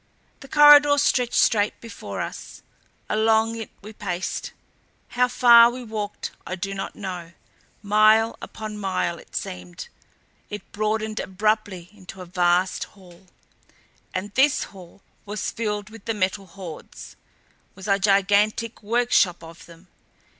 The 0.39 0.47
corridor 0.47 0.97
stretched 0.97 1.35
straight 1.35 1.79
before 1.79 2.21
us; 2.21 2.63
along 3.07 3.55
it 3.55 3.69
we 3.83 3.93
paced. 3.93 4.51
How 5.09 5.27
far 5.27 5.69
we 5.69 5.83
walked 5.83 6.31
I 6.43 6.55
do 6.55 6.73
not 6.73 6.95
know; 6.95 7.33
mile 7.83 8.35
upon 8.41 8.79
mile, 8.79 9.19
it 9.19 9.35
seemed. 9.35 9.89
It 10.49 10.71
broadened 10.71 11.19
abruptly 11.19 11.91
into 11.93 12.19
a 12.19 12.25
vast 12.25 12.85
hall. 12.97 13.27
And 14.11 14.33
this 14.33 14.63
hall 14.63 15.03
was 15.23 15.51
filled 15.51 15.91
with 15.91 16.05
the 16.05 16.15
Metal 16.15 16.47
Hordes 16.47 17.15
was 17.75 17.87
a 17.87 17.99
gigantic 17.99 18.81
workshop 18.81 19.43
of 19.43 19.67
them. 19.67 19.87